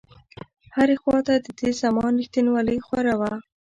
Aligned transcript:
هره 0.75 0.95
خواته 1.01 1.33
د 1.39 1.47
تېر 1.59 1.73
زمان 1.83 2.11
رښتينولۍ 2.19 2.77
خوره 2.85 3.13
وه. 3.19 3.33